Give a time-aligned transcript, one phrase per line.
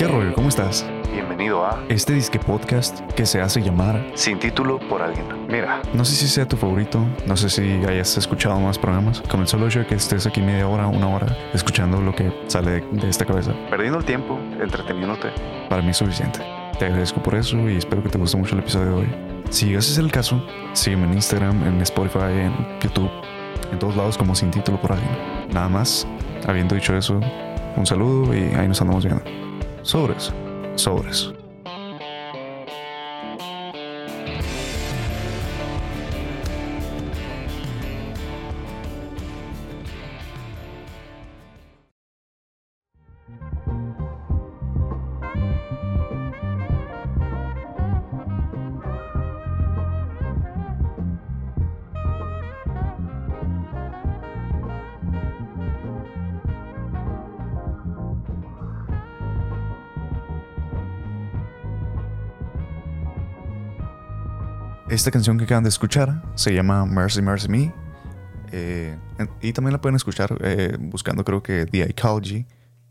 [0.00, 0.32] ¿Qué rollo?
[0.32, 0.88] ¿Cómo estás?
[1.12, 5.26] Bienvenido a Este disque podcast que se hace llamar Sin título por alguien.
[5.46, 9.40] Mira, No sé si sea tu favorito, no sé si hayas escuchado más programas, con
[9.40, 12.80] el solo hecho de que estés aquí media hora, una hora, escuchando lo que sale
[12.80, 15.32] de, esta cabeza, perdiendo el tiempo, entreteniéndote.
[15.68, 16.40] para mí es suficiente.
[16.78, 19.14] Te agradezco por eso y espero que te guste mucho el episodio de hoy.
[19.50, 20.42] Si ese es el caso,
[20.72, 23.10] sígueme en Instagram, en Spotify, en YouTube,
[23.70, 25.12] en todos lados como sin título por alguien.
[25.52, 26.06] Nada más,
[26.48, 27.20] habiendo dicho eso,
[27.76, 29.49] un saludo y ahí nos andamos viendo.
[29.82, 30.32] Sobres,
[30.76, 31.32] sobres.
[64.90, 67.72] Esta canción que acaban de escuchar se llama Mercy Mercy Me.
[68.52, 68.96] eh,
[69.40, 72.46] y también la pueden escuchar eh, buscando creo que The Ecology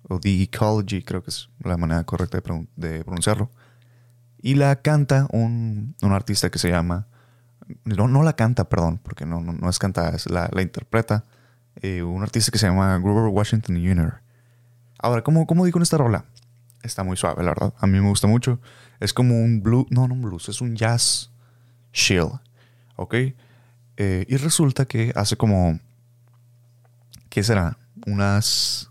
[0.08, 3.52] o The Ecology, creo que es la manera correcta de, pronun- de pronunciarlo.
[4.42, 7.08] Y la canta un, un artista que se llama...
[7.84, 11.26] No, no la canta, perdón, porque no, no, no es cantada, es la, la interpreta
[11.82, 14.22] eh, un artista que se llama Grover Washington Jr.
[14.98, 16.26] Ahora, ¿cómo, ¿cómo digo en esta rola?
[16.82, 17.74] Está muy suave, la verdad.
[17.80, 18.60] A mí me gusta mucho.
[19.00, 21.32] Es como un blues, no, no un blues, es un jazz
[21.92, 22.30] chill,
[22.96, 23.16] ¿ok?
[23.98, 25.80] Eh, y resulta que hace como,
[27.30, 27.78] ¿qué será?
[28.06, 28.90] Unas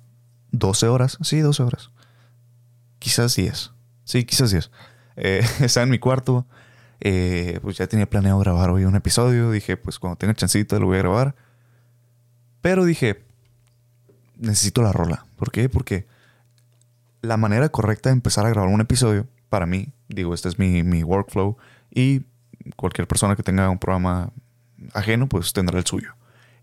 [0.52, 1.90] 12 horas, sí, 12 horas.
[2.98, 3.72] Quizás 10,
[4.04, 4.70] sí, quizás 10.
[5.16, 6.46] Eh, estaba en mi cuarto,
[7.00, 10.86] eh, pues ya tenía planeado grabar hoy un episodio, dije, pues cuando tenga chancita lo
[10.86, 11.34] voy a grabar.
[12.60, 13.24] Pero dije,
[14.36, 15.26] necesito la rola.
[15.36, 15.68] ¿Por qué?
[15.68, 16.06] Porque
[17.22, 20.82] la manera correcta de empezar a grabar un episodio, para mí, digo, este es mi,
[20.82, 21.56] mi workflow
[21.90, 22.22] y
[22.76, 24.32] cualquier persona que tenga un programa
[24.94, 26.14] ajeno, pues tendrá el suyo.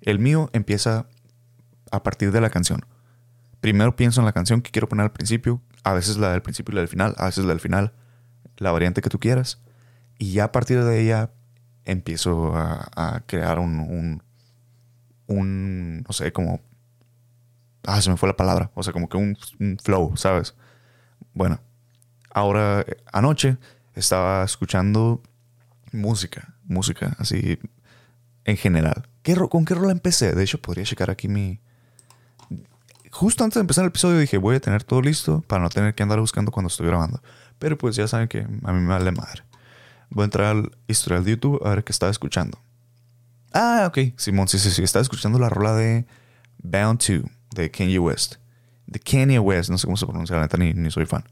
[0.02, 1.08] El mío empieza
[1.92, 2.86] a partir de la canción.
[3.62, 6.72] Primero pienso en la canción que quiero poner al principio, a veces la del principio
[6.72, 7.94] y la del final, a veces la del final,
[8.58, 9.62] la variante que tú quieras.
[10.18, 11.32] Y ya a partir de ella
[11.86, 14.22] empiezo a, a crear un,
[15.28, 16.62] un, no sé, como...
[17.84, 18.72] Ah, se me fue la palabra.
[18.74, 20.56] O sea, como que un, un flow, ¿sabes?
[21.34, 21.60] Bueno,
[22.32, 23.58] ahora eh, anoche
[23.94, 25.22] estaba escuchando
[25.96, 27.60] música, música, así
[28.44, 29.08] en general.
[29.24, 30.34] ¿Qué ¿Con qué rola empecé?
[30.34, 31.60] De hecho, podría checar aquí mi...
[33.12, 35.96] Justo antes de empezar el episodio dije, voy a tener todo listo para no tener
[35.96, 37.22] que andar buscando cuando estoy grabando.
[37.60, 39.44] Pero pues ya saben que a mí me vale madre.
[40.10, 42.60] Voy a entrar al historial de YouTube a ver qué estaba escuchando.
[43.54, 44.14] Ah, ok.
[44.18, 44.84] Simón, sí, sí, sí.
[44.84, 46.06] Estaba escuchando la rola de
[46.62, 47.24] Bound 2
[47.56, 48.36] de Kanye West.
[48.86, 51.24] De Kanye West, no sé cómo se pronuncia, la neta, ni, ni soy fan.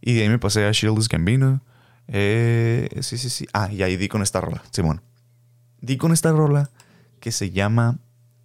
[0.00, 1.62] Y de ahí me pasé a Shield's Gambino.
[2.08, 3.46] Eh, sí, sí, sí.
[3.52, 5.02] Ah, y ahí di con esta rola, Simón.
[5.80, 6.70] Di con esta rola
[7.20, 7.98] que se llama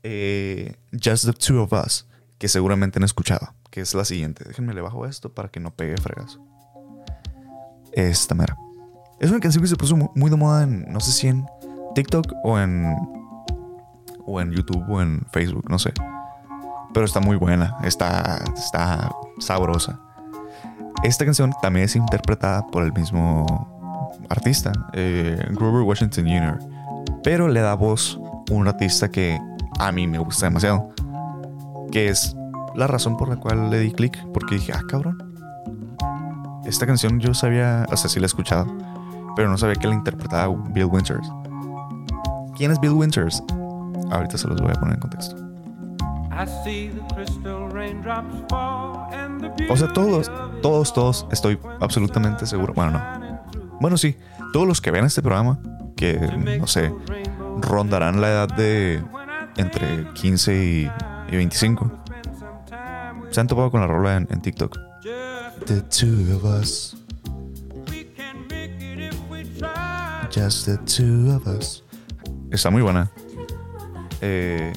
[0.03, 2.07] eh, Just the Two of Us,
[2.37, 4.43] que seguramente han escuchado, que es la siguiente.
[4.45, 6.39] Déjenme le bajo esto para que no pegue fregas.
[7.93, 8.55] Esta mera.
[9.19, 11.45] Es una canción que se puso mu- muy de moda en, no sé si en
[11.95, 12.85] TikTok o en,
[14.25, 15.91] o en YouTube o en Facebook, no sé.
[16.93, 19.99] Pero está muy buena, está, está sabrosa.
[21.03, 23.45] Esta canción también es interpretada por el mismo
[24.29, 26.59] artista, eh, Grover Washington Jr.
[27.23, 28.19] Pero le da voz
[28.49, 29.39] un artista que
[29.79, 30.89] a mí me gusta demasiado.
[31.91, 32.35] Que es
[32.75, 34.17] la razón por la cual le di clic.
[34.33, 35.17] Porque dije, ah, cabrón.
[36.65, 38.67] Esta canción yo sabía, o sea, sí la he escuchado.
[39.35, 41.31] Pero no sabía que la interpretaba Bill Winters.
[42.55, 43.43] ¿Quién es Bill Winters?
[44.09, 45.46] Ahorita se los voy a poner en contexto.
[49.69, 50.31] O sea, todos,
[50.61, 52.73] todos, todos, estoy absolutamente seguro.
[52.73, 53.67] Bueno, no.
[53.79, 54.15] Bueno, sí,
[54.53, 55.59] todos los que ven este programa,
[55.95, 56.19] que
[56.59, 56.93] no sé,
[57.61, 59.03] rondarán la edad de
[59.57, 60.91] entre 15 y,
[61.31, 61.91] y 25,
[63.29, 64.77] se han topado con la rola en, en TikTok.
[65.65, 66.95] The two of us,
[70.33, 71.83] just the two of us.
[72.51, 73.11] Está muy buena.
[74.21, 74.71] Eh,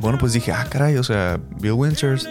[0.00, 2.28] bueno, pues dije, ah, caray, o sea, Bill Winters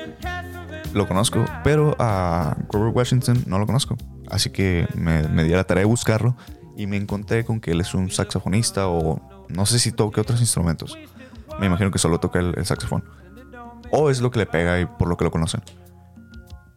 [0.93, 3.95] lo conozco, pero a Grover Washington no lo conozco.
[4.29, 6.35] Así que me, me di a la tarea de buscarlo
[6.75, 10.39] y me encontré con que él es un saxofonista o no sé si toque otros
[10.39, 10.97] instrumentos.
[11.59, 13.03] Me imagino que solo toca el, el saxofón.
[13.91, 15.61] O es lo que le pega y por lo que lo conocen.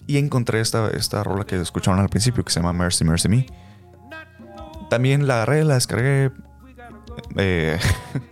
[0.06, 3.46] Y encontré esta, esta rola que escucharon al principio que se llama Mercy, Mercy Me.
[4.90, 6.32] También la agarré, la descargué.
[7.36, 7.78] Eh,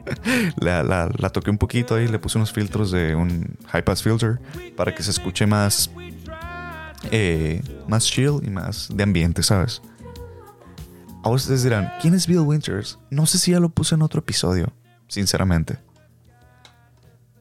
[0.60, 4.40] la, toqué un poquito ahí, le puse unos filtros de un high pass filter
[4.76, 5.90] para que se escuche más
[7.10, 9.82] eh, más chill y más de ambiente, ¿sabes?
[11.22, 12.98] Ahora ustedes dirán, ¿quién es Bill Winters?
[13.10, 14.72] No sé si ya lo puse en otro episodio,
[15.08, 15.78] sinceramente.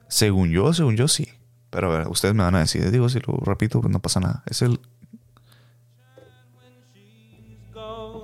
[0.07, 1.29] Según yo, según yo sí.
[1.69, 4.19] Pero a ver, ustedes me van a decir, digo, si lo repito, pues no pasa
[4.19, 4.43] nada.
[4.47, 4.79] Es el.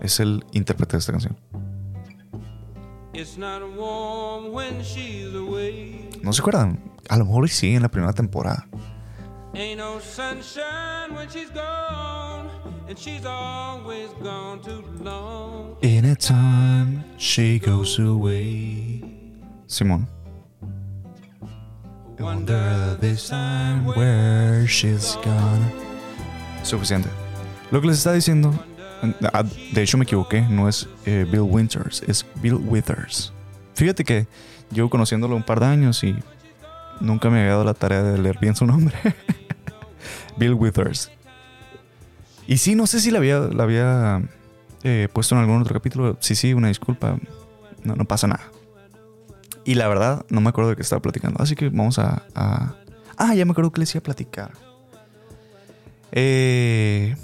[0.01, 1.37] Es el intérprete de esta canción.
[6.21, 6.79] ¿No se acuerdan?
[7.07, 8.67] A lo mejor sí en la primera temporada.
[9.53, 12.49] Ain't no sunshine when she's gone,
[12.89, 15.77] and she's always gone too long.
[15.81, 19.01] Anytime she goes away.
[19.65, 20.09] Simón.
[22.19, 25.71] Wonder this time where she's gone.
[26.63, 27.07] Suficiente.
[27.71, 28.53] Lo que les estaba diciendo,
[29.73, 33.33] de hecho me equivoqué, no es eh, Bill Winters, es Bill Withers.
[33.75, 34.27] Fíjate que
[34.71, 36.15] llevo conociéndolo un par de años y
[37.01, 38.95] nunca me había dado la tarea de leer bien su nombre.
[40.37, 41.11] Bill Withers.
[42.47, 44.21] Y sí, no sé si la había, la había
[44.83, 46.17] eh, puesto en algún otro capítulo.
[46.19, 47.17] Sí, sí, una disculpa.
[47.83, 48.51] No, no pasa nada.
[49.63, 51.41] Y la verdad, no me acuerdo de qué estaba platicando.
[51.41, 52.23] Así que vamos a.
[52.35, 52.75] a-
[53.17, 54.51] Ah, ya me acuerdo que les iba a platicar.
[56.11, 57.15] Eh,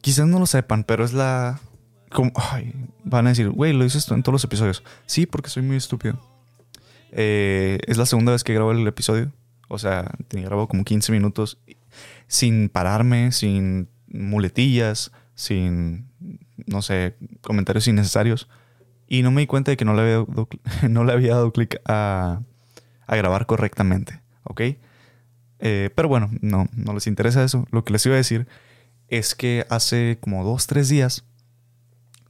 [0.00, 1.60] quizás no lo sepan, pero es la.
[2.10, 2.74] Como, ay,
[3.04, 4.82] van a decir, güey, lo dices en todos los episodios.
[5.06, 6.18] Sí, porque soy muy estúpido.
[7.12, 9.32] Eh, es la segunda vez que grabo el episodio.
[9.68, 11.58] O sea, tenía grabado como 15 minutos
[12.26, 16.08] sin pararme, sin muletillas, sin,
[16.66, 18.48] no sé, comentarios innecesarios.
[19.06, 20.48] Y no me di cuenta de que no le había dado,
[20.88, 22.42] no le había dado clic a,
[23.06, 24.62] a grabar correctamente, ¿ok?
[25.60, 27.66] Eh, pero bueno, no, no les interesa eso.
[27.70, 28.48] Lo que les iba a decir
[29.10, 31.24] es que hace como dos, tres días,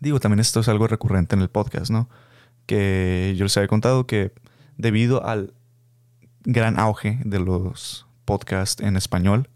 [0.00, 2.08] digo, también esto es algo recurrente en el podcast, ¿no?
[2.66, 4.32] Que yo les había contado que
[4.76, 5.54] debido al
[6.42, 9.50] gran auge de los podcasts en español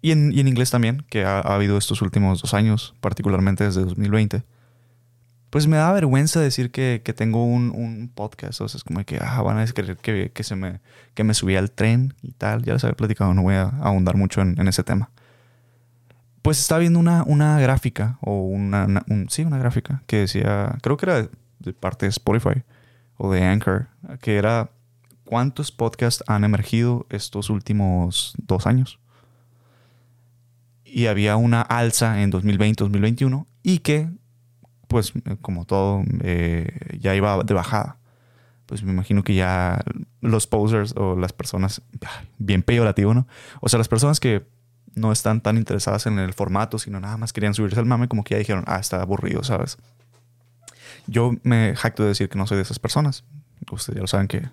[0.00, 3.64] y en, y en inglés también, que ha, ha habido estos últimos dos años, particularmente
[3.64, 4.44] desde 2020,
[5.50, 8.60] pues me da vergüenza decir que, que tengo un, un podcast.
[8.62, 10.80] O es como que ah, van a creer que, que, se me,
[11.12, 12.62] que me subí al tren y tal.
[12.62, 15.10] Ya les había platicado, no voy a ahondar mucho en ese tema.
[16.42, 20.78] Pues estaba viendo una, una gráfica, o una, una- un- sí, una gráfica, que decía,
[20.82, 21.28] creo que era
[21.58, 22.62] de parte de Spotify
[23.16, 23.88] o de Anchor,
[24.22, 24.70] que era
[25.24, 28.98] cuántos podcasts han emergido estos últimos dos años.
[30.84, 34.08] Y había una alza en 2020-2021 y que,
[34.88, 37.98] pues como todo, eh, ya iba de bajada.
[38.66, 39.80] Pues me imagino que ya
[40.20, 41.82] los posers o las personas,
[42.38, 43.26] bien peyorativo, ¿no?
[43.60, 44.46] O sea, las personas que
[44.94, 48.24] no están tan interesadas en el formato, sino nada más querían subirse al mame, como
[48.24, 49.78] que ya dijeron, ah, está aburrido, ¿sabes?
[51.06, 53.24] Yo me jacto de decir que no soy de esas personas.
[53.70, 54.48] Ustedes ya lo saben que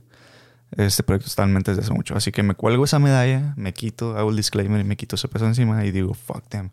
[0.76, 2.16] este proyecto está en mente desde hace mucho.
[2.16, 5.28] Así que me cuelgo esa medalla, me quito, hago el disclaimer y me quito ese
[5.28, 6.72] peso encima y digo, fuck them.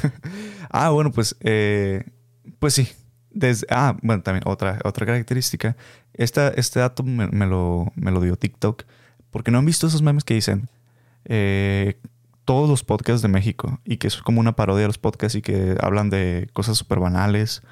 [0.70, 2.04] ah, bueno, pues, eh,
[2.58, 2.88] pues sí.
[3.30, 5.76] Desde, ah, bueno, también otra, otra característica.
[6.14, 8.84] Esta, este dato me, lo, me lo dio TikTok.
[9.30, 10.68] Porque no han visto esos memes que dicen
[11.26, 12.00] eh,
[12.48, 15.42] todos los podcasts de México y que es como una parodia de los podcasts y
[15.42, 17.62] que hablan de cosas súper banales.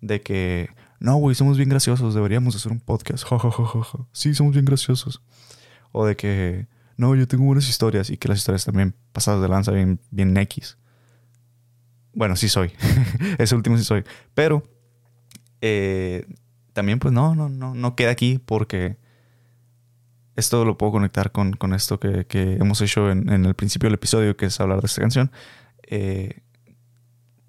[0.00, 3.24] De que, no, güey, somos bien graciosos, deberíamos hacer un podcast.
[3.24, 3.98] Ja, ja, ja.
[4.10, 5.22] Sí, somos bien graciosos.
[5.92, 6.66] O de que,
[6.96, 10.36] no, yo tengo buenas historias y que las historias también pasadas de lanza, bien, bien
[10.36, 10.78] X.
[12.12, 12.72] Bueno, sí soy.
[13.38, 14.02] Ese último sí soy.
[14.34, 14.64] Pero
[15.60, 16.26] eh,
[16.72, 18.96] también, pues no, no, no, no queda aquí porque
[20.36, 23.88] esto lo puedo conectar con, con esto que, que hemos hecho en, en el principio
[23.88, 25.30] del episodio, que es hablar de esta canción.
[25.84, 26.40] Eh,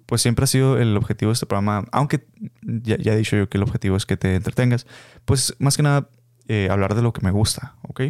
[0.06, 2.26] pues siempre ha sido el objetivo de este programa, aunque
[2.62, 4.86] ya, ya he dicho yo que el objetivo es que te entretengas,
[5.24, 6.08] pues más que nada
[6.46, 8.02] eh, hablar de lo que me gusta, ¿ok?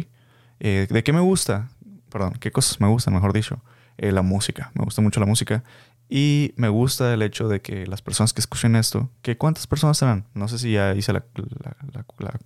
[0.59, 1.69] Eh, ¿De qué me gusta?
[2.11, 3.63] Perdón, ¿qué cosas me gustan, mejor dicho?
[3.97, 5.63] Eh, la música, me gusta mucho la música.
[6.09, 9.97] Y me gusta el hecho de que las personas que escuchen esto, que ¿cuántas personas
[9.97, 10.25] serán?
[10.35, 12.39] No sé si ya hice la, la- la- la-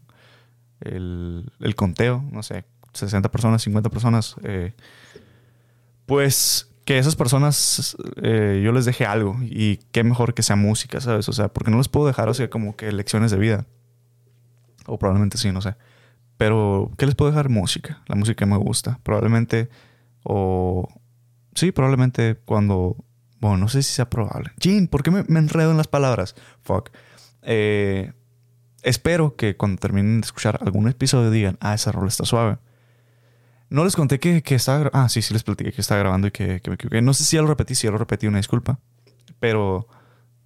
[0.82, 4.36] el, el conteo, no sé, 60 personas, 50 personas.
[4.44, 4.74] eh,
[6.06, 11.00] pues que esas personas eh, yo les deje algo y qué mejor que sea música,
[11.00, 11.30] ¿sabes?
[11.30, 13.66] O sea, porque no les puedo dejar, o sea, como que lecciones de vida.
[14.88, 15.76] O probablemente sí, no sé.
[16.38, 17.50] Pero, ¿qué les puedo dejar?
[17.50, 18.02] Música.
[18.08, 19.00] La música me gusta.
[19.04, 19.70] Probablemente,
[20.24, 20.88] o...
[21.54, 22.96] Sí, probablemente cuando...
[23.40, 24.52] Bueno, no sé si sea probable.
[24.58, 26.36] Jean, ¿por qué me, me enredo en las palabras?
[26.62, 26.90] Fuck.
[27.44, 28.12] Eh,
[28.84, 32.58] espero que cuando terminen de escuchar algún episodio digan, ah, esa rola está suave.
[33.70, 34.90] No les conté que, que estaba...
[34.94, 37.02] Ah, sí, sí les platiqué que estaba grabando y que, que me equivoqué.
[37.02, 38.80] No sé si ya lo repetí, si ya lo repetí, una disculpa.
[39.40, 39.88] Pero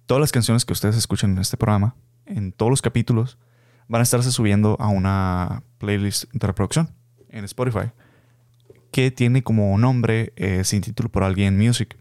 [0.06, 3.36] todas las canciones que ustedes escuchan en este programa, en todos los capítulos,
[3.88, 6.90] van a estarse subiendo a una playlist de reproducción
[7.28, 7.90] en Spotify.
[8.92, 11.96] que tiene como nombre eh, Sin Título por Alguien Music.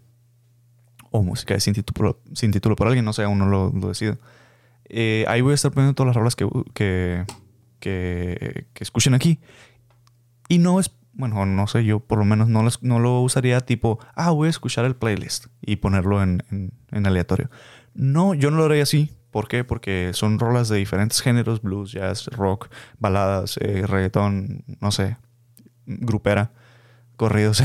[1.12, 4.18] O música Sin Título, sin título por Alguien, no sé, aún no lo, lo decido.
[4.90, 7.26] Eh, ahí voy a estar poniendo todas las rolas que, que,
[7.80, 9.40] que, escuchen aquí.
[10.48, 13.62] Y no es, bueno, no sé, yo por lo menos no, las- no lo usaría
[13.62, 17.50] tipo, ah, voy a escuchar el playlist y ponerlo en, en- en aleatorio.
[17.94, 19.12] No, yo no lo haría así.
[19.32, 19.64] ¿Por qué?
[19.66, 25.18] Porque son rolas de diferentes géneros, blues, jazz, rock, baladas, eh, reggaetón, no sé,
[25.86, 26.52] grupera,
[27.18, 27.62] corridos,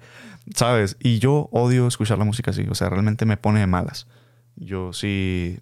[0.54, 0.96] ¿sabes?
[1.00, 4.06] Y yo odio escuchar la música así, o sea, realmente me pone de malas.
[4.54, 5.58] Yo sí,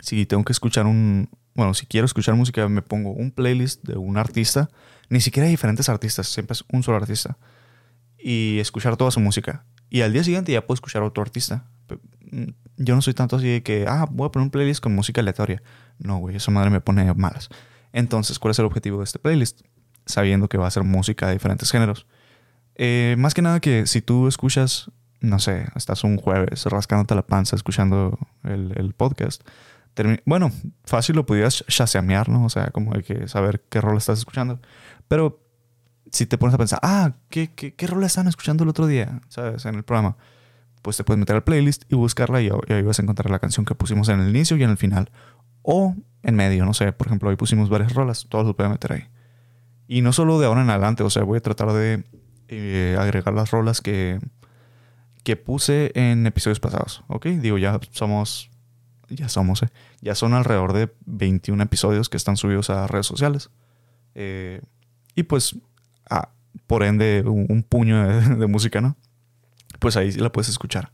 [0.00, 3.96] si tengo que escuchar un, bueno, si quiero escuchar música, me pongo un playlist de
[3.96, 4.70] un artista,
[5.08, 7.38] ni siquiera hay diferentes artistas, siempre es un solo artista,
[8.18, 9.64] y escuchar toda su música.
[9.88, 11.64] Y al día siguiente ya puedo escuchar a otro artista.
[12.30, 14.94] Mm, Yo no soy tanto así de que, ah, voy a poner un playlist con
[14.94, 15.62] música aleatoria.
[15.98, 17.48] No, güey, esa madre me pone malas.
[17.92, 19.62] Entonces, ¿cuál es el objetivo de este playlist?
[20.06, 22.06] Sabiendo que va a ser música de diferentes géneros.
[22.76, 24.90] Eh, más que nada que si tú escuchas,
[25.20, 29.42] no sé, estás un jueves rascándote la panza escuchando el, podcast,
[30.24, 30.50] bueno,
[30.84, 32.44] fácil lo pudieras chaseamear, ¿no?
[32.44, 34.60] O sea, como hay que saber qué rol estás escuchando.
[35.08, 35.40] Pero
[36.12, 39.20] si te pones a pensar, ah, ¿qué, qué, qué rol estaban escuchando el otro día?
[39.28, 39.64] ¿Sabes?
[39.64, 40.16] En el programa.
[40.82, 43.66] Pues te puedes meter al playlist y buscarla y, ahí vas a encontrar la canción
[43.66, 45.10] que pusimos en el inicio y en el final.
[45.62, 46.92] O en medio, no sé.
[46.92, 48.26] Por ejemplo, hoy pusimos varias rolas.
[48.28, 49.08] Todos lo pueden meter ahí.
[49.86, 51.02] Y no solo de ahora en adelante.
[51.02, 52.04] O sea, voy a tratar de
[52.48, 54.18] eh, agregar las rolas que,
[55.22, 57.04] que puse en episodios pasados.
[57.08, 57.26] ¿Ok?
[57.26, 58.49] Digo, ya somos...
[59.10, 59.68] Ya somos, ¿eh?
[60.00, 63.50] Ya son alrededor de 21 episodios que están subidos a redes sociales.
[64.14, 64.62] Eh,
[65.14, 65.56] y pues,
[66.66, 68.06] por ende, un, puño
[68.38, 68.96] de, música, ¿no?
[69.78, 70.92] Pues ahí la puedes escuchar.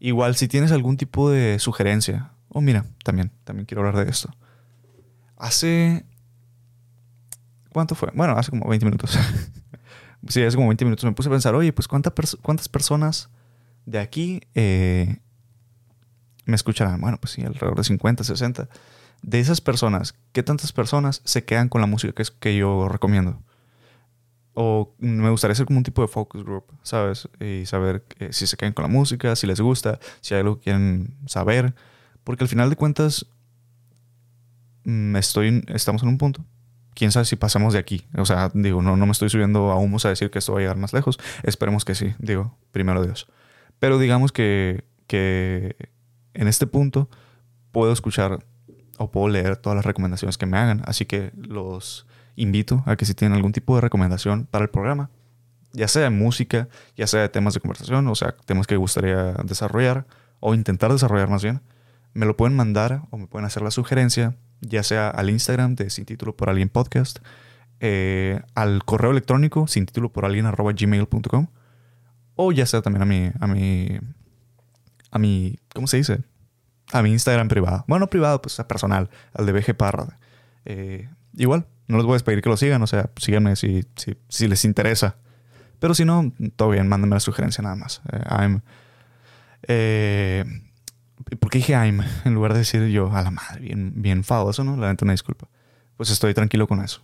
[0.00, 4.30] Igual, si tienes algún tipo de sugerencia, o mira, también, también quiero hablar de esto.
[5.36, 6.04] Hace.
[7.70, 8.10] ¿Cuánto fue?
[8.14, 9.18] Bueno, hace como 20 minutos.
[10.28, 13.30] sí, hace como 20 minutos me puse a pensar, oye, pues ¿cuánta pers- ¿cuántas personas
[13.84, 15.18] de aquí eh,
[16.44, 17.00] me escucharán?
[17.00, 18.68] Bueno, pues sí, alrededor de 50, 60.
[19.22, 22.88] De esas personas, ¿qué tantas personas se quedan con la música que, es, que yo
[22.88, 23.42] recomiendo?
[24.52, 27.28] O me gustaría hacer como un tipo de focus group, ¿sabes?
[27.40, 30.58] Y saber eh, si se quedan con la música, si les gusta, si hay algo
[30.58, 31.74] que quieren saber.
[32.22, 33.26] Porque al final de cuentas,
[34.84, 36.44] mm, estoy, estamos en un punto.
[36.94, 38.06] Quién sabe si pasamos de aquí.
[38.16, 40.58] O sea, digo, no, no me estoy subiendo a humos a decir que esto va
[40.58, 41.18] a llegar más lejos.
[41.42, 43.26] Esperemos que sí, digo, primero Dios.
[43.80, 45.93] Pero digamos que, que
[46.34, 47.08] en este punto
[47.72, 48.44] puedo escuchar
[48.98, 50.82] o puedo leer todas las recomendaciones que me hagan.
[50.86, 55.10] Así que los invito a que si tienen algún tipo de recomendación para el programa,
[55.72, 59.32] ya sea de música, ya sea de temas de conversación, o sea, temas que gustaría
[59.44, 60.06] desarrollar
[60.40, 61.60] o intentar desarrollar más bien,
[62.12, 65.90] me lo pueden mandar o me pueden hacer la sugerencia, ya sea al Instagram de
[65.90, 67.18] Sin Título por Alguien Podcast,
[67.80, 71.48] eh, al correo electrónico sin título por alguien arroba gmail.com
[72.36, 73.98] o ya sea también a mi, a mi,
[75.14, 76.24] a mi, ¿cómo se dice?
[76.92, 77.84] A mi Instagram privado.
[77.86, 80.18] Bueno, no privado, pues a personal, al de BG Parra.
[80.64, 84.16] Eh, igual, no les voy a pedir que lo sigan, o sea, síganme si, si,
[84.28, 85.16] si les interesa.
[85.78, 88.02] Pero si no, todo bien, mándenme la sugerencia nada más.
[88.12, 88.62] Eh, I'm.
[89.68, 90.44] Eh,
[91.38, 92.02] ¿Por qué dije I'm?
[92.24, 94.76] En lugar de decir yo, a la madre, bien, bien fadoso, ¿no?
[94.76, 95.48] La neta, una disculpa.
[95.96, 97.02] Pues estoy tranquilo con eso.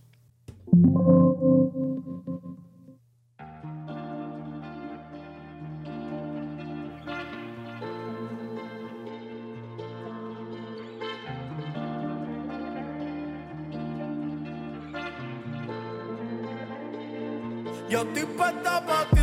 [17.91, 19.19] Yo estoy puesta pa' ti,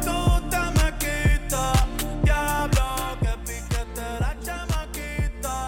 [0.00, 1.86] tú te me quitas.
[2.22, 5.66] Diablo, que piquete la chamaquita.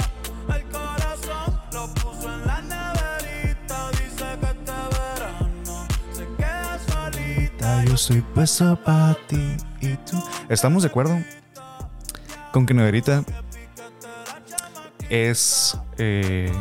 [0.54, 3.90] El corazón lo puso en la neverita.
[3.90, 7.84] Dice que este verano se queda solita.
[7.84, 10.22] Yo soy puesto para ti y tú.
[10.48, 11.20] ¿Estamos de acuerdo
[12.52, 13.24] con que Neverita
[15.10, 16.52] es eh,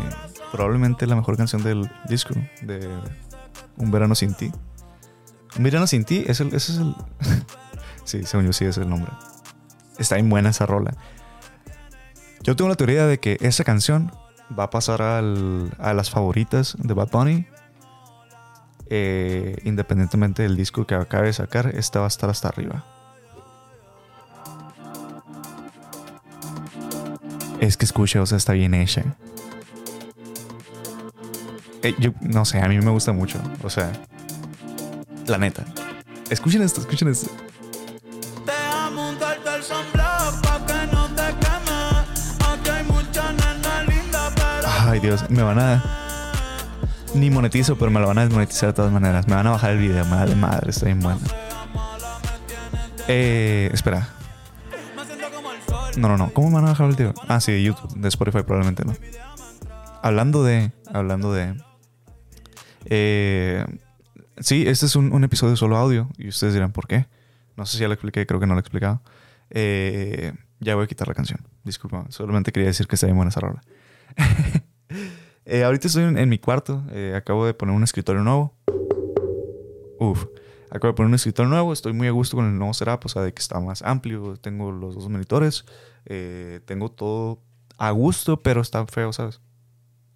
[0.52, 2.90] probablemente la mejor canción del disco de
[3.78, 4.52] Un verano sin ti?
[5.60, 6.96] Verano sin ti ese es el.
[8.04, 9.12] sí, según yo sí es el nombre.
[9.98, 10.94] Está bien buena esa rola.
[12.44, 14.12] Yo tengo la teoría de que esa canción
[14.58, 17.48] va a pasar al- a las favoritas de Bad Bunny
[18.90, 22.86] eh, independientemente del disco que acabe de sacar, esta va a estar hasta arriba.
[27.60, 29.04] Es que escucha, o sea, está bien hecha.
[31.84, 33.40] Eh, yo no sé, a mí me gusta mucho.
[33.64, 33.92] O sea,
[35.32, 35.64] la neta.
[36.30, 37.30] Escuchen esto, escuchen esto.
[38.46, 42.52] Deja montarte el sunblock pa' que no te queme.
[42.52, 45.84] Aquí hay muchas nenas lindas, pero Ay, Dios, me van a.
[47.14, 49.28] Ni monetizo, pero me lo van a desmonetizar de todas maneras.
[49.28, 50.06] Me van a bajar el video.
[50.06, 51.20] Madre madre, está bien bueno.
[53.08, 54.10] Eh, espera.
[55.96, 56.32] No, no, no.
[56.34, 57.14] ¿Cómo me van a bajar el video?
[57.28, 57.92] Ah, sí, de YouTube.
[57.96, 58.94] De Spotify probablemente no.
[60.04, 60.72] Hablando de.
[60.94, 61.56] Hablando de.
[62.86, 63.66] Eh,
[64.40, 66.10] sí, este es un, un episodio solo audio.
[66.18, 67.08] Y ustedes dirán, ¿por qué?
[67.56, 69.02] No sé si ya lo expliqué, creo que no lo he explicado.
[69.50, 71.40] Eh, ya voy a quitar la canción.
[71.64, 73.62] Disculpa, solamente quería decir que está bien buena esa rola.
[75.50, 76.84] Eh, ahorita estoy en, en mi cuarto.
[76.92, 78.54] eh, acabo de poner un escritorio nuevo.
[79.98, 80.26] Uf.
[80.70, 81.72] Acabo de poner un escritorio nuevo.
[81.72, 83.06] Estoy muy a gusto con el nuevo setup.
[83.06, 84.36] O sea, de que está más amplio.
[84.36, 85.64] Tengo los dos monitores.
[86.06, 87.42] eh, tengo todo
[87.78, 89.40] a gusto, pero está feo, ¿sabes?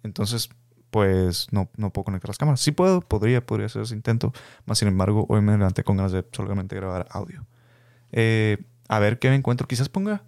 [0.02, 0.50] Entonces,
[0.92, 2.60] pues no, no puedo conectar las cámaras.
[2.60, 4.34] Sí puedo, podría, podría hacer ese intento.
[4.66, 7.46] Más sin embargo, hoy me levanté con ganas de solamente grabar audio.
[8.12, 8.58] Eh,
[8.88, 9.66] a ver qué me encuentro.
[9.66, 10.22] Quizás ponga.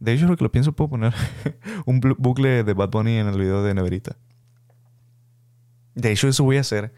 [0.00, 1.14] De hecho, lo que lo pienso, puedo poner
[1.86, 4.16] un bucle de Bad Bunny en el video de Neverita.
[5.94, 6.92] De hecho, eso voy a hacer.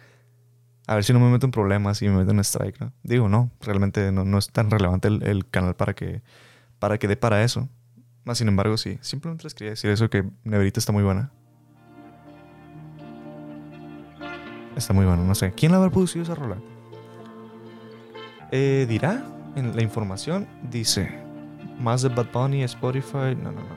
[0.87, 2.79] A ver si no me meto en problemas y me meto en strike.
[3.03, 6.23] Digo, no, realmente no, no es tan relevante el, el canal para que,
[6.79, 7.69] para que dé para eso.
[8.25, 8.97] Más sin embargo, sí.
[9.03, 11.31] Simplemente les quería decir eso, que Neverita está muy buena.
[14.77, 15.53] Está muy buena, no sé.
[15.53, 16.59] ¿Quién la habrá producido esa rola?
[18.53, 19.25] Eh, dirá
[19.57, 21.11] en la información, dice,
[21.81, 23.35] más de Bad Bunny, Spotify.
[23.35, 23.77] No, no, no.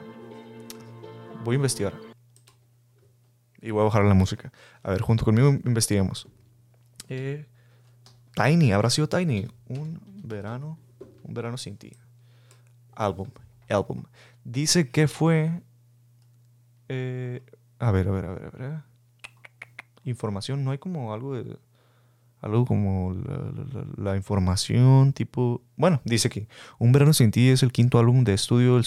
[1.42, 1.94] Voy a investigar.
[3.62, 4.52] Y voy a bajar la música.
[4.82, 6.28] A ver, junto conmigo investiguemos.
[7.08, 7.46] Eh,
[8.34, 9.48] Tiny, habrá sido Tiny.
[9.68, 10.78] Un verano,
[11.22, 11.92] un verano sin ti.
[12.94, 13.28] Álbum,
[13.68, 14.04] álbum.
[14.44, 15.62] Dice que fue.
[16.88, 17.42] eh,
[17.78, 18.89] a ver, a ver, a ver, a ver.
[20.04, 21.58] Información, no hay como algo de.
[22.40, 23.14] Algo como
[23.98, 25.62] la, información, tipo.
[25.76, 28.80] Bueno, dice aquí: Un verano sin ti es el quinto álbum de estudio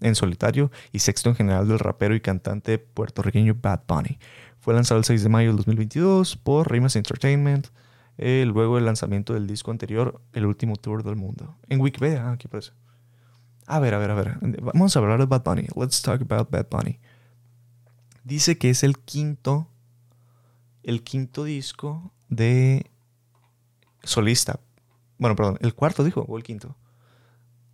[0.00, 4.18] en solitario y sexto en general del rapero y cantante puertorriqueño Bad Bunny.
[4.58, 7.68] Fue lanzado el 6 de mayo del 2022 por Rimas Entertainment,
[8.18, 11.56] eh, luego del lanzamiento del disco anterior, El último tour del mundo.
[11.68, 12.72] En Wikipedia, ah, aquí aparece.
[13.66, 14.38] A ver, a ver, a ver.
[14.62, 15.66] Vamos a hablar de Bad Bunny.
[15.76, 16.98] Let's talk about Bad Bunny.
[18.24, 19.68] Dice que es el quinto,
[20.86, 22.90] el quinto disco de
[24.04, 24.60] solista.
[25.18, 26.76] Bueno, perdón, el cuarto dijo, o el quinto.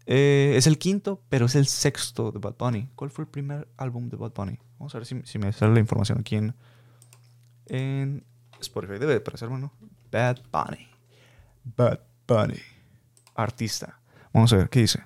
[0.07, 2.89] Eh, es el quinto, pero es el sexto de Bad Bunny.
[2.95, 4.59] ¿Cuál fue el primer álbum de Bad Bunny?
[4.79, 8.25] Vamos a ver si, me sale la información aquí en,
[8.61, 8.95] Spotify.
[8.95, 9.75] Debe de aparecerme, ¿no?
[10.11, 10.89] Bad Bunny.
[11.77, 12.61] Bad Bunny.
[13.35, 14.01] Artista.
[14.33, 15.05] Vamos a ver, ¿qué dice?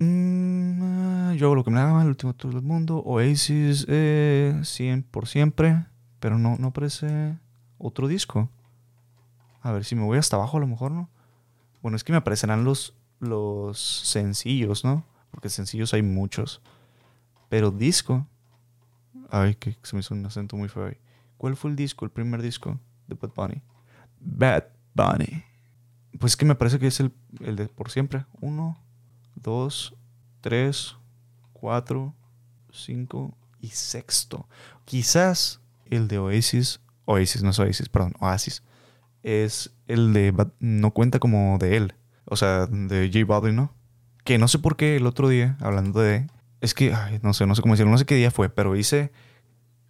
[0.00, 2.98] Mm, ah, yo hago lo que me haga, el último tour del mundo.
[2.98, 5.86] Oasis, eh, 100 por siempre.
[6.22, 7.36] Pero no, no aparece
[7.78, 8.48] otro disco.
[9.60, 11.10] A ver si me voy hasta abajo, a lo mejor, ¿no?
[11.82, 15.04] Bueno, es que me aparecerán los, los sencillos, ¿no?
[15.32, 16.62] Porque sencillos hay muchos.
[17.48, 18.24] Pero disco.
[19.30, 20.96] Ay, que se me hizo un acento muy feo ahí.
[21.38, 23.60] ¿Cuál fue el disco, el primer disco de Bad Bunny?
[24.20, 25.42] Bad Bunny.
[26.20, 28.26] Pues que me parece que es el, el de por siempre.
[28.40, 28.78] Uno,
[29.34, 29.96] dos,
[30.40, 30.94] tres,
[31.52, 32.14] cuatro,
[32.70, 34.46] cinco y sexto.
[34.84, 35.61] Quizás
[35.96, 36.80] el de Oasis.
[37.04, 38.62] Oasis, no es Oasis, perdón, Oasis.
[39.22, 40.34] Es el de.
[40.58, 41.94] No cuenta como de él.
[42.24, 43.74] O sea, de J Balvin, ¿no?
[44.24, 46.26] Que no sé por qué el otro día, hablando de.
[46.60, 48.76] Es que, ay, no sé, no sé cómo decirlo, no sé qué día fue, pero
[48.76, 49.12] hice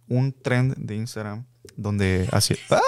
[0.07, 1.45] un trend de Instagram
[1.77, 2.57] donde hacía.
[2.69, 2.81] ¡Ah!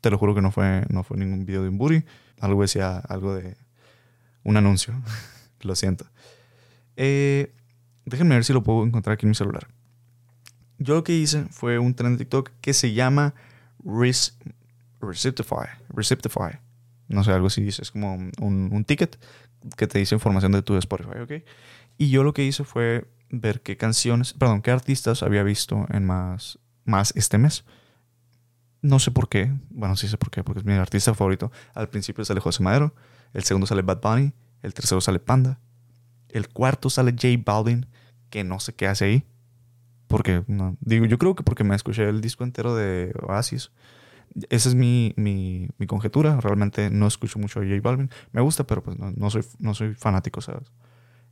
[0.00, 2.04] Te lo juro que no fue, no fue ningún video de un booty.
[2.40, 3.56] Algo decía, algo de
[4.42, 4.94] un anuncio.
[5.60, 6.06] lo siento.
[6.96, 7.54] Eh,
[8.04, 9.68] déjenme ver si lo puedo encontrar aquí en mi celular.
[10.80, 13.34] Yo lo que hice fue un trend de TikTok que se llama
[13.84, 14.36] Res-
[15.00, 15.68] Receptify.
[15.90, 16.58] Receptify.
[17.08, 17.68] No sé, algo así.
[17.68, 19.18] Es como un, un ticket
[19.76, 21.32] que te dice información de tu Spotify, ¿ok?
[21.98, 26.06] Y yo lo que hice fue ver qué canciones, perdón, qué artistas había visto en
[26.06, 27.64] más, más este mes.
[28.82, 29.52] No sé por qué.
[29.68, 31.52] Bueno, sí sé por qué, porque es mi artista favorito.
[31.74, 32.94] Al principio sale José Madero,
[33.34, 35.60] el segundo sale Bad Bunny, el tercero sale Panda,
[36.30, 37.86] el cuarto sale J Balvin,
[38.30, 39.24] que no sé qué hace ahí.
[40.10, 40.42] Porque,
[40.80, 43.70] digo, yo creo que porque me escuché el disco entero de Oasis.
[44.48, 46.40] Esa es mi, mi, conjetura.
[46.40, 48.10] Realmente no escucho mucho a J Balvin.
[48.32, 50.72] Me gusta, pero pues no, no soy, no soy fanático, ¿sabes?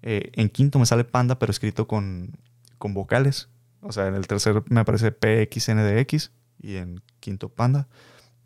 [0.02, 2.38] Eh, en quinto me sale Panda, pero escrito con,
[2.78, 3.48] con vocales.
[3.80, 7.88] O sea, en el tercero me aparece PXNDX y en quinto Panda,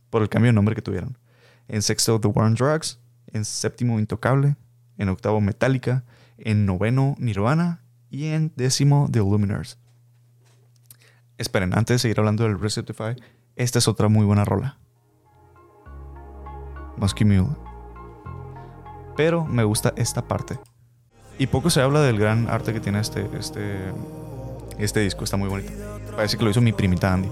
[0.08, 1.18] por el cambio de nombre que tuvieron.
[1.68, 3.00] En sexto The War Drugs.
[3.26, 4.56] En séptimo Intocable.
[4.96, 6.04] En octavo Metallica.
[6.38, 7.82] En noveno Nirvana.
[8.08, 9.78] Y en décimo The Luminers.
[11.38, 13.16] Esperen, antes de seguir hablando del Receptify,
[13.56, 14.78] esta es otra muy buena rola.
[16.96, 17.56] Musky Mule.
[19.16, 20.58] Pero me gusta esta parte.
[21.38, 23.92] Y poco se habla del gran arte que tiene este, este,
[24.78, 25.72] este disco está muy bonito.
[26.14, 27.28] Parece que lo hizo mi primita Andy.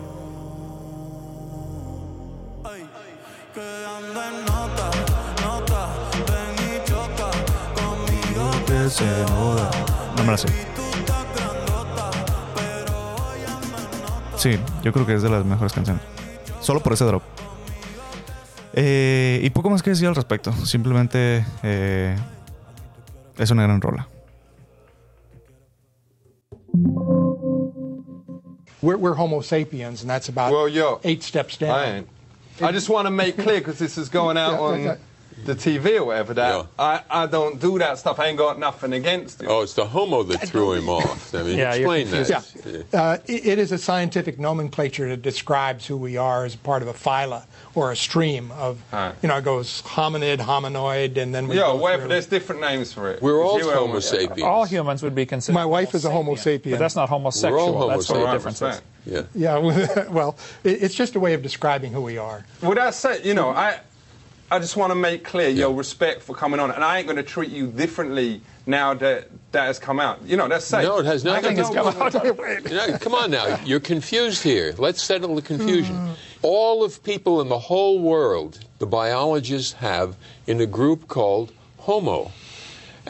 [10.17, 10.70] No me la sé.
[14.41, 16.03] Sí, yo creo que es de las mejores canciones.
[16.63, 17.23] Solo por ese drop.
[18.73, 20.51] Eh, y poco más que decir al respecto.
[20.65, 22.17] Simplemente eh,
[23.37, 24.09] es una gran rola.
[28.81, 31.79] We're, we're Homo sapiens, and that's about Well, yo, eight steps down.
[31.79, 32.09] I ain't.
[32.63, 34.97] I just want to make clear because this is going out on
[35.45, 36.35] the TV or whatever.
[36.35, 36.67] That Yeah.
[36.79, 38.19] I, I don't do that stuff.
[38.21, 39.47] I ain't got nothing against it.
[39.49, 41.35] Oh, it's the homo that threw him off.
[41.35, 42.85] I mean, Yeah, you're explain that.
[42.93, 43.01] Yeah.
[43.01, 46.89] Uh, it, it is a scientific nomenclature that describes who we are as part of
[46.89, 49.15] a phyla or a stream of, Right.
[49.23, 52.03] you know, it goes hominid, hominoid, and then we Yo, go whatever.
[52.03, 53.23] through- There's different names for it.
[53.23, 54.43] We're all you Homo were- sapiens.
[54.43, 55.55] All humans would be considered.
[55.55, 56.71] My wife is a Homo sapien.
[56.73, 57.53] But that's not homosexual.
[57.75, 58.83] We're all That's what the Homo difference is.
[59.07, 59.23] Yeah.
[59.35, 59.57] Yeah,
[60.11, 62.45] well, it's just a way of describing who we are.
[62.61, 63.25] Well, that's it.
[63.25, 63.81] You know, I,
[64.53, 67.17] I just want to make clear your respect for coming on, and I ain't going
[67.17, 70.21] to treat you differently now that that has come out.
[70.25, 70.85] You know, that's safe.
[70.85, 72.69] No, it has I nothing got to no do.
[72.69, 73.61] You know, come on now.
[73.65, 74.75] You're confused here.
[74.77, 76.15] Let's settle the confusion.
[76.43, 80.17] All of people in the whole world, the biologists have
[80.49, 82.33] in a group called Homo.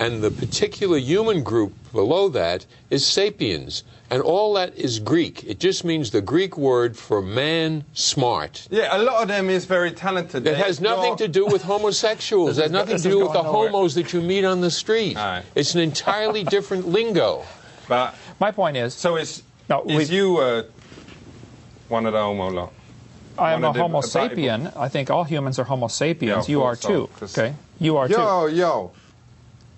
[0.01, 3.85] And the particular human group below that is sapiens.
[4.11, 5.45] And all that is Greek.
[5.45, 8.67] It just means the Greek word for man smart.
[8.71, 10.47] Yeah, a lot of them is very talented.
[10.47, 12.59] It has nothing to do with homosexuals.
[12.59, 13.69] It has nothing this to do with the nowhere.
[13.71, 15.17] homos that you meet on the street.
[15.19, 15.43] Aye.
[15.55, 17.45] It's an entirely different lingo.
[17.87, 20.63] But My point is, so is No, is you uh,
[21.89, 22.73] one of the homo lot?
[23.39, 24.77] I am a Homo sapien.
[24.77, 26.49] I think all humans are Homo sapiens.
[26.49, 27.11] Yeah, you are course so, too.
[27.19, 28.15] 'cause- Okay, you are too.
[28.15, 28.93] Yo, yo.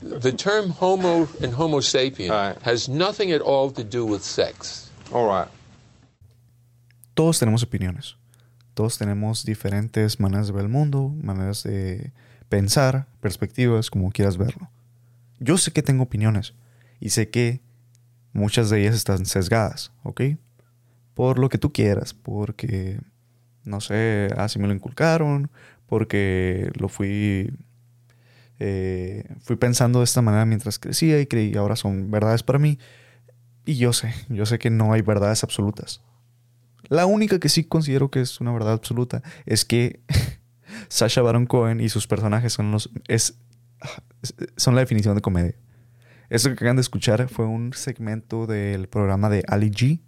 [0.03, 2.57] The term homo and homo sapien Aye.
[2.63, 4.91] has nothing at all to do with sex.
[5.13, 5.49] All right.
[7.15, 8.17] Todos tenemos opiniones.
[8.75, 12.13] Todos tenemos diferentes maneras de ver el mundo, maneras de
[12.49, 14.71] pensar, perspectivas, como quieras verlo.
[15.39, 16.55] Yo sé que tengo opiniones
[17.01, 17.61] y sé que
[18.33, 20.23] muchas de ellas están sesgadas, ¿ok?
[21.15, 22.99] Por lo que tú quieras, porque,
[23.65, 25.51] no sé, así me lo inculcaron,
[25.87, 27.53] porque lo fui,
[28.65, 32.79] eh, fui pensando de esta manera mientras crecía y creí ahora son verdades para mí.
[33.65, 36.01] Y yo sé, yo sé que no hay verdades absolutas.
[36.89, 40.01] La única que sí considero que es una verdad absoluta es que
[40.89, 43.37] Sasha Baron Cohen y sus personajes son los es
[44.57, 45.57] son la definición de comedia.
[46.31, 50.01] Esto que acaban de escuchar fue un segmento del programa de Ali G.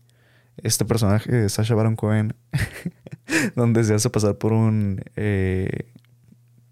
[0.58, 2.36] Este personaje de Sasha Baron Cohen,
[3.56, 5.92] donde se hace pasar por un eh,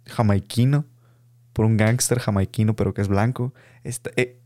[0.06, 0.86] jamaiquino,
[1.52, 3.54] por un gángster jamaiquino, pero que es blanco.
[3.84, 4.38] Esta- eh,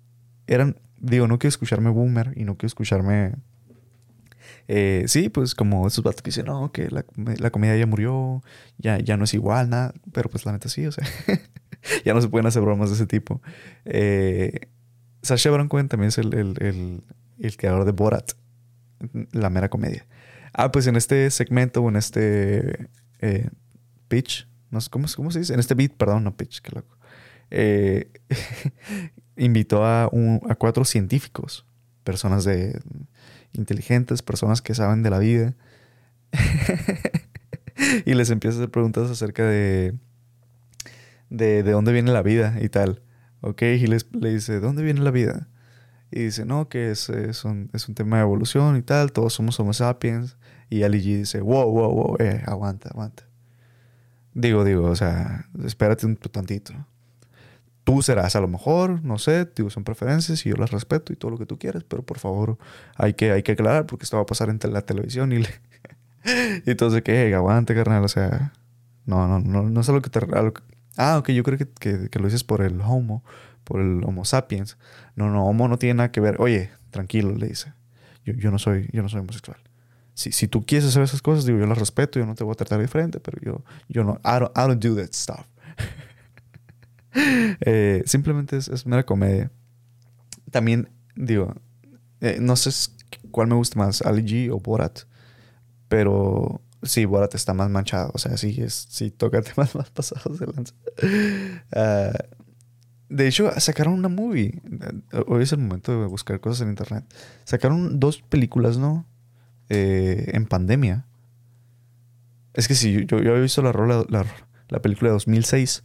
[0.47, 3.35] eran, digo, no quiero escucharme boomer y no quiero escucharme
[4.69, 7.05] eh, sí, pues como esos vatos que dicen, no, que la,
[7.39, 8.43] la comida ya murió,
[8.79, 9.95] ya, ya no es igual, nada.
[10.13, 11.07] Pero pues la neta sí, o sea,
[12.05, 13.41] ya no se pueden hacer bromas de ese tipo.
[13.85, 14.69] Eh,
[15.23, 17.03] Sacha Baron Cohen también es el, el,
[17.39, 18.33] el, creador de Borat,
[19.33, 20.07] la mera comedia.
[20.53, 22.89] Ah, pues en este segmento en este
[23.21, 23.51] eh,
[24.09, 26.96] pitch, no sé ¿cómo, cómo se dice, en este beat, perdón, no pitch, qué loco.
[27.51, 28.11] Eh,
[29.37, 31.67] invitó a, a cuatro científicos,
[32.05, 32.81] personas de
[33.53, 35.55] inteligentes, personas que saben de la vida.
[38.05, 39.95] y les empieza a hacer preguntas acerca de,
[41.31, 43.03] de, de dónde viene la vida y tal.
[43.41, 43.63] ¿Ok?
[43.63, 45.49] Y les, le dice, ¿de dónde viene la vida?
[46.11, 49.35] Y dice, no, que es, es, un, es un tema de evolución y tal, todos
[49.35, 50.37] somos Homo sapiens.
[50.69, 53.25] Y Ali G dice, wow, wow, wow, eh, aguanta, aguanta.
[54.35, 56.75] Digo, digo, o sea, espérate un tantito.
[57.87, 61.17] Tú serás a lo mejor, no sé, digo, son preferencias y yo las respeto y
[61.17, 62.59] todo lo que tú quieras, pero por favor
[62.97, 65.61] hay que, hay que aclarar porque esto va a pasar en la televisión y, le-
[66.67, 68.53] y entonces que, "Hey, aguante, carnal, o sea,
[69.05, 70.19] no, no, no, no es algo que te...
[70.19, 70.63] a lo que-
[70.97, 73.23] ah, ok, yo creo que, que, que lo dices por el homo,
[73.63, 74.79] por el homo sapiens.
[75.15, 76.37] No, no, homo no tiene nada que ver.
[76.41, 77.73] Oye, tranquilo, le dice.
[78.25, 79.59] Yo, yo no soy, yo no soy homosexual.
[80.15, 82.53] Si, si tú quieres hacer esas cosas, digo, yo las respeto, yo no te voy
[82.53, 85.47] a tratar diferente, pero yo, yo no, I don't, I don't do that stuff.
[87.61, 89.51] Eh, simplemente es, es mera comedia.
[90.51, 91.55] También, digo,
[92.21, 92.71] eh, no sé
[93.31, 95.01] cuál me gusta más, Ali G o Borat,
[95.89, 100.39] pero sí, Borat está más manchado, o sea, sí, es, sí toca temas más pasados
[100.39, 100.75] de lanza.
[101.73, 102.13] Ah,
[103.09, 104.61] de hecho, sacaron una movie.
[105.13, 107.05] Eh, Hoy es el momento de buscar cosas en internet.
[107.45, 109.07] Sacaron dos películas, ¿no?
[109.69, 111.07] En pandemia.
[112.55, 114.25] Es que sí, yo, yo había visto la, rola- la,
[114.69, 115.85] la película de 2006.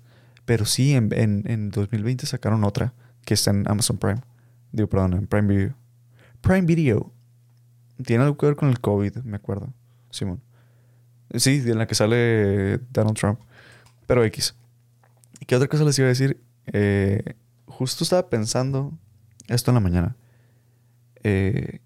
[0.51, 4.19] Pero sí, en, en, en 2020 sacaron otra que está en Amazon Prime.
[4.73, 5.75] Digo, perdón, en Prime Video.
[6.41, 7.09] Prime Video.
[8.03, 9.73] Tiene algo que ver con el COVID, me acuerdo.
[10.09, 10.41] Simón.
[11.35, 13.39] Sí, en la que sale Donald Trump.
[14.07, 14.53] Pero X.
[15.39, 16.43] ¿Y qué otra cosa les iba a decir?
[16.73, 17.35] Eh,
[17.67, 18.91] justo estaba pensando
[19.47, 20.17] esto en la mañana.
[21.23, 21.79] Eh,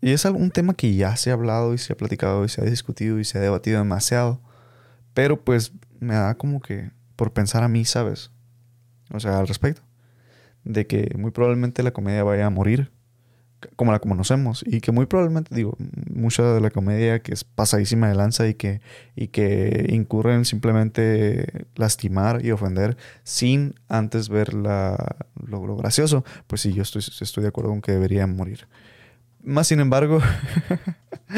[0.00, 2.60] y es algún tema que ya se ha hablado y se ha platicado y se
[2.60, 4.40] ha discutido y se ha debatido demasiado.
[5.12, 8.30] Pero pues me da como que por pensar a mí, ¿sabes?
[9.12, 9.82] O sea, al respecto.
[10.64, 12.90] De que muy probablemente la comedia vaya a morir
[13.76, 15.76] como la conocemos y que muy probablemente digo
[16.12, 18.80] mucha de la comedia que es pasadísima de lanza y que
[19.16, 26.24] y que incurre en simplemente lastimar y ofender sin antes ver la, lo, lo gracioso
[26.46, 28.66] pues sí yo estoy, estoy de acuerdo con que debería morir
[29.42, 30.20] más sin embargo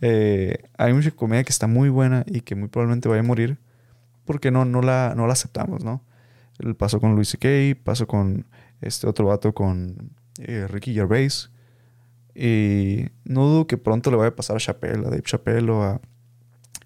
[0.00, 3.58] eh, hay mucha comedia que está muy buena y que muy probablemente vaya a morir
[4.30, 6.04] porque no, no, la, no la aceptamos ¿no?
[6.60, 7.80] el paso con Luis C.K.
[7.82, 8.46] pasó con
[8.80, 11.50] este otro vato con eh, Ricky Gervais
[12.32, 15.82] y no dudo que pronto le vaya a pasar a Chappelle, a Dave Chappelle o
[15.82, 16.00] a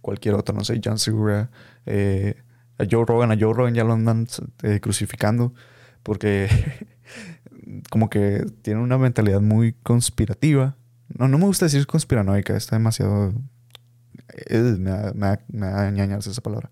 [0.00, 1.50] cualquier otro, no sé, John Segura,
[1.84, 2.42] eh,
[2.78, 3.30] a Joe Rogan.
[3.30, 4.26] A Joe Rogan ya lo andan
[4.62, 5.52] eh, crucificando
[6.02, 6.48] porque
[7.90, 10.78] como que tiene una mentalidad muy conspirativa.
[11.18, 13.34] No, no me gusta decir conspiranoica, está demasiado...
[14.48, 16.70] eh, me da, me me da ñañaras esa palabra.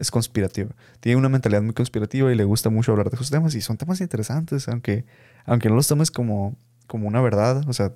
[0.00, 0.70] Es conspirativa.
[0.98, 3.76] Tiene una mentalidad muy conspirativa y le gusta mucho hablar de esos temas y son
[3.76, 5.04] temas interesantes, aunque,
[5.44, 6.56] aunque no los tomes como,
[6.88, 7.92] como una verdad, o sea,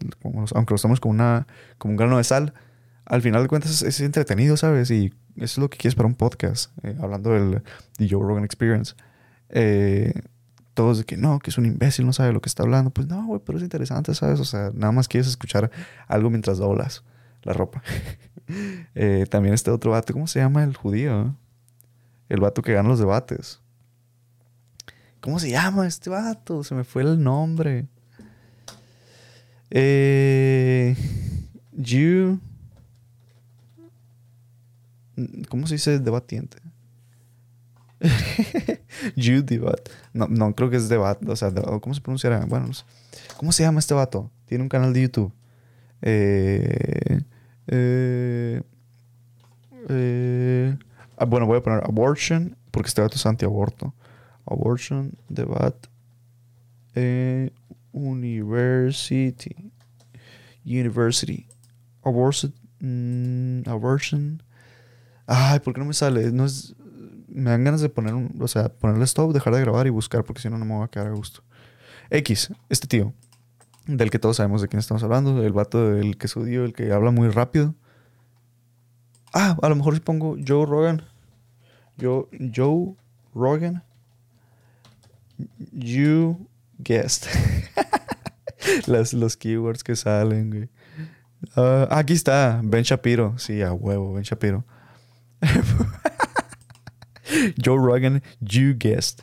[0.55, 1.47] aunque los tomes como, una,
[1.79, 2.55] como un grano de sal,
[3.07, 4.91] al final de cuentas es, entretenido, ¿sabes?
[4.91, 7.63] Y eso es lo que quieres para un podcast, eh, hablando del
[7.97, 8.95] The Joe Rogan Experience.
[9.49, 10.13] Eh,
[10.75, 12.91] todos de que no, que es un imbécil, no sabe lo que está hablando.
[12.91, 14.41] Pues no, güey, pero es interesante, ¿sabes?
[14.41, 15.71] O sea, nada más quieres escuchar
[16.07, 17.03] algo mientras doblas
[17.43, 17.83] la ropa.
[18.95, 21.35] Eh, también este otro vato, ¿cómo se llama el judío?
[22.35, 23.61] El vato que gana los debates.
[25.21, 26.65] ¿Cómo se llama este vato?
[26.65, 27.87] Se me fue el nombre.
[29.71, 30.97] Eh,
[31.71, 32.41] you.
[35.49, 36.59] ¿Cómo se dice debatiente?
[39.15, 39.89] you debat.
[40.13, 41.23] No, no, creo que es debat.
[41.29, 42.45] O sea, ¿cómo se pronunciará?
[42.47, 42.83] Bueno, no sé.
[43.37, 44.29] ¿cómo se llama este vato?
[44.47, 45.33] Tiene un canal de YouTube.
[46.03, 47.21] Eh,
[47.69, 48.61] eh,
[49.89, 50.77] eh,
[51.25, 53.95] ah, bueno, voy a poner abortion porque este vato es anti-aborto.
[54.47, 55.75] Abortion, debat,
[56.95, 57.51] eh,
[57.93, 59.73] university,
[60.65, 61.47] university,
[62.03, 64.43] abortion, mm, abortion.
[65.27, 66.31] Ay, ¿por qué no me sale?
[66.31, 66.47] No
[67.29, 70.25] me dan ganas de poner un, o sea, ponerle stop, dejar de grabar y buscar
[70.25, 71.43] porque si no no me voy a quedar a gusto.
[72.11, 73.15] X, este tío,
[73.87, 76.75] del que todos sabemos de quién estamos hablando, el vato del que es judío, el
[76.75, 77.75] que habla muy rápido.
[79.33, 81.03] Ah, a lo mejor si pongo Joe Rogan.
[81.97, 82.97] Yo, Joe
[83.35, 83.83] Rogan.
[85.73, 86.49] You
[86.83, 87.29] guessed.
[88.87, 90.69] Las, los keywords que salen, güey.
[91.57, 93.39] Ah, aquí está, Ben Shapiro.
[93.39, 94.65] Sí, a huevo, Ben Shapiro.
[97.63, 99.23] Joe Rogan, you guessed.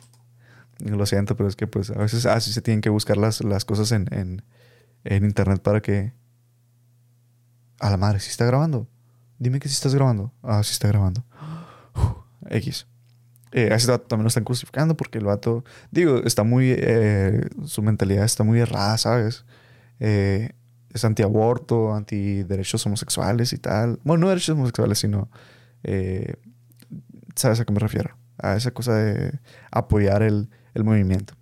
[0.78, 3.64] Lo siento, pero es que pues a veces así se tienen que buscar las, las
[3.64, 4.42] cosas en, en,
[5.04, 6.12] en internet para que...
[7.78, 8.86] A la madre, si está grabando.
[9.38, 10.32] Dime que si estás grabando.
[10.42, 11.24] Ah, sí está grabando.
[12.52, 12.86] X.
[13.52, 17.48] Eh, a ese vato también lo están crucificando porque el vato, digo, está muy, eh,
[17.66, 19.44] su mentalidad está muy errada, ¿sabes?
[20.00, 20.52] Eh,
[20.94, 23.98] es antiaborto, anti derechos homosexuales y tal.
[24.04, 25.30] Bueno, no derechos homosexuales, sino,
[25.84, 26.34] eh,
[27.34, 28.16] ¿sabes a qué me refiero?
[28.38, 29.38] A esa cosa de
[29.70, 31.34] apoyar el, el movimiento.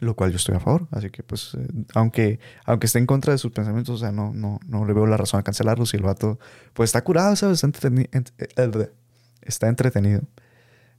[0.00, 0.88] Lo cual yo estoy a favor.
[0.90, 4.32] Así que, pues, eh, aunque, aunque esté en contra de sus pensamientos, o sea, no,
[4.34, 5.94] no, no le veo la razón a cancelarlos.
[5.94, 6.38] Y el vato,
[6.72, 7.62] pues, está curado, ¿sabes?
[7.62, 8.90] Está entreteni- ent- eh,
[9.42, 10.22] está entretenido.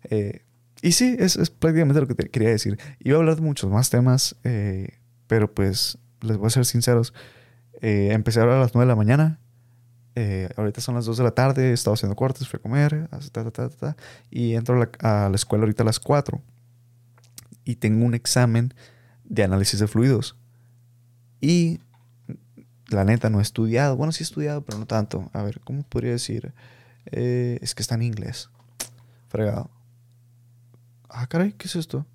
[0.05, 0.41] Eh,
[0.81, 2.77] y sí, es, es prácticamente lo que quería decir.
[2.99, 7.13] Iba a hablar de muchos más temas, eh, pero pues les voy a ser sinceros.
[7.81, 9.39] Eh, empecé a hablar a las 9 de la mañana.
[10.15, 11.69] Eh, ahorita son las 2 de la tarde.
[11.69, 13.07] He estado haciendo cortes, fui a comer.
[13.31, 13.95] ta, ta, ta,
[14.29, 16.41] y entro a la, a la escuela ahorita a las 4.
[17.63, 18.73] Y tengo un examen
[19.23, 20.37] de análisis de fluidos.
[21.39, 21.79] Y
[22.89, 23.95] la neta no he estudiado.
[23.95, 25.29] Bueno, sí he estudiado, pero no tanto.
[25.31, 26.53] A ver, ¿cómo podría decir?
[27.07, 28.49] Eh, es que está en inglés.
[29.29, 29.69] Fregado.
[31.09, 32.05] Ah, caray, ¿qué es esto?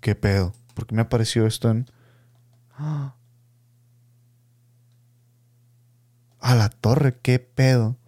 [0.00, 0.52] ¿Qué pedo?
[0.74, 1.86] ¿Por qué me apareció esto en...
[2.76, 3.14] ¡Ah!
[6.40, 7.98] A la torre, ¿qué pedo?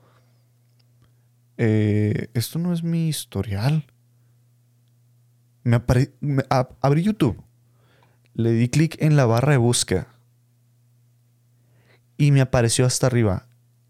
[1.59, 3.87] Eh, esto no es mi historial.
[5.65, 6.15] Me apare...
[6.81, 7.45] abrí YouTube.
[8.35, 10.12] Le di clic en la barra de búsqueda.
[12.23, 13.47] Y me apareció hasta arriba.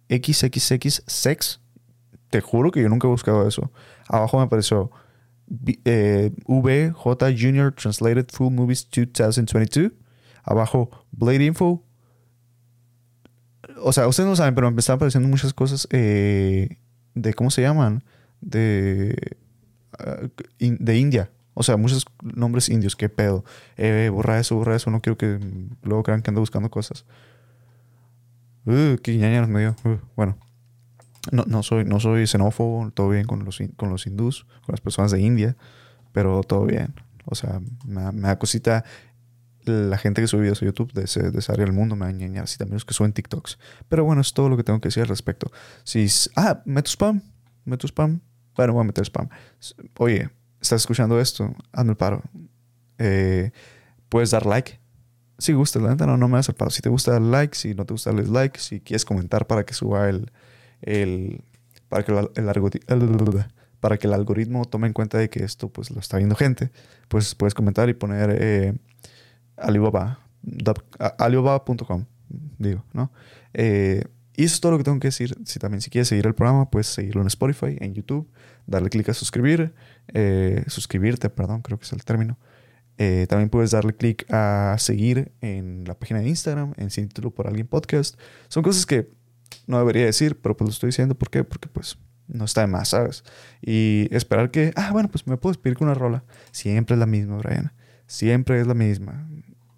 [0.08, 1.60] XXX sex.
[2.30, 3.70] Te juro que yo nunca he buscado eso.
[4.08, 4.90] Abajo me apareció
[5.46, 9.92] B- eh, VJ Junior Translated Full Movies 2022.
[10.44, 11.84] abajo Blade Info.
[13.82, 16.78] O sea, ustedes no saben, pero me están apareciendo muchas cosas eh,
[17.14, 18.02] de cómo se llaman.
[18.40, 19.36] De,
[19.98, 20.16] ah,
[20.58, 21.30] de India.
[21.54, 22.96] O sea, muchos nombres indios.
[22.96, 23.44] ¿Qué pedo?
[23.76, 24.90] Eh, borra eso, borra eso.
[24.90, 25.38] No quiero que
[25.82, 27.04] luego crean que ando buscando cosas.
[28.66, 29.76] Uh, qué me dio.
[29.84, 30.38] Uh, bueno.
[31.30, 32.90] No, no, soy, no soy xenófobo.
[32.90, 35.56] Todo bien con los, con los hindús, con las personas de India.
[36.12, 36.94] Pero todo bien.
[37.24, 38.84] O sea, me, me da cosita
[39.64, 42.06] la gente que sube videos a YouTube de, ese, de esa área del mundo me
[42.06, 42.54] da ñañaras.
[42.54, 43.58] Y también los que suben TikToks.
[43.88, 45.50] Pero bueno, es todo lo que tengo que decir al respecto.
[45.84, 47.22] Si, ah, meto spam.
[47.64, 48.20] Meto spam.
[48.56, 49.28] Bueno, voy a meter spam.
[49.98, 52.22] Oye, estás escuchando esto, hazme el paro.
[52.98, 53.52] Eh,
[54.08, 54.81] puedes dar like.
[55.42, 56.70] Si gusta, la neta no, no me el paro.
[56.70, 57.56] Si te gusta, dale like.
[57.56, 58.60] Si no te gusta, dale like.
[58.60, 60.30] Si quieres comentar para que suba el.
[60.82, 61.42] el
[61.88, 63.44] para, que el, el el-
[63.80, 66.70] para que el algoritmo tome en cuenta de que esto pues lo está viendo gente,
[67.08, 68.74] pues puedes comentar y poner eh,
[69.56, 70.20] Alibaba.
[71.18, 72.04] Alibaba.com,
[72.58, 73.10] digo, ¿no?
[73.54, 74.04] Eh,
[74.36, 75.36] y eso es todo lo que tengo que decir.
[75.44, 78.30] Si también si quieres seguir el programa, puedes seguirlo en Spotify, en YouTube,
[78.66, 79.74] darle clic a suscribir,
[80.14, 82.38] eh, suscribirte, perdón, creo que es el término.
[83.04, 87.32] Eh, también puedes darle clic a seguir en la página de Instagram, en Sin Título
[87.32, 88.16] por Alguien Podcast.
[88.46, 89.10] Son cosas que
[89.66, 91.16] no debería decir, pero pues lo estoy diciendo.
[91.16, 91.42] ¿Por qué?
[91.42, 93.24] Porque pues no está de más, ¿sabes?
[93.60, 96.22] Y esperar que, ah, bueno, pues me puedo despedir con una rola.
[96.52, 97.72] Siempre es la misma, Brian.
[98.06, 99.28] Siempre es la misma.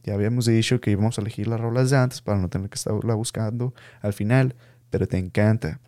[0.02, 2.74] Ya habíamos dicho que íbamos a elegir las rolas de antes para no tener que
[2.74, 4.54] estarla buscando al final,
[4.90, 5.80] pero te encanta.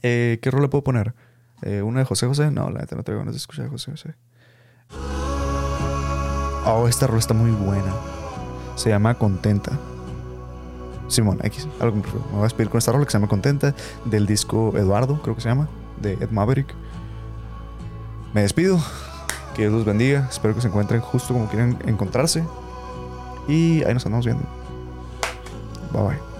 [0.00, 1.12] Eh, ¿Qué rola puedo poner?
[1.60, 2.50] Eh, ¿Una de José José?
[2.50, 4.14] No, la neta no tengo ganas de escuchar a José José.
[6.66, 7.92] Oh, esta rola está muy buena.
[8.76, 9.72] Se llama Contenta.
[11.08, 13.74] Simón X, algo me voy a despedir con esta rola que se llama Contenta
[14.06, 15.68] del disco Eduardo, creo que se llama,
[16.00, 16.74] de Ed Maverick.
[18.32, 18.80] Me despido.
[19.54, 20.26] Que Dios los bendiga.
[20.28, 22.42] Espero que se encuentren justo como quieren encontrarse.
[23.46, 24.42] Y ahí nos andamos viendo.
[25.92, 26.33] Bye bye.